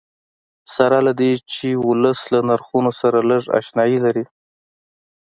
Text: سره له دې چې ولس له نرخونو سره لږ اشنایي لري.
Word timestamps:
سره 0.75 0.97
له 1.07 1.11
دې 1.19 1.31
چې 1.53 1.67
ولس 1.87 2.19
له 2.33 2.39
نرخونو 2.49 2.91
سره 3.01 3.17
لږ 3.29 3.43
اشنایي 3.59 3.97
لري. 4.05 4.25